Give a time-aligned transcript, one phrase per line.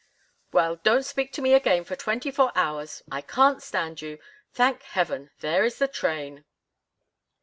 [0.51, 3.03] "Well, don't speak to me again for twenty four hours.
[3.11, 4.17] I can't stand you.
[4.51, 6.43] Thank Heaven, there is the train!"